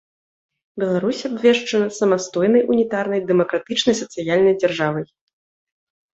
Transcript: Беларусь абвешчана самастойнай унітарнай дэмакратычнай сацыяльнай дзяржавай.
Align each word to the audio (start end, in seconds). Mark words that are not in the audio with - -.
Беларусь 0.83 1.19
абвешчана 1.29 1.89
самастойнай 1.97 2.65
унітарнай 2.77 3.21
дэмакратычнай 3.29 3.95
сацыяльнай 4.01 4.55
дзяржавай. 4.61 5.05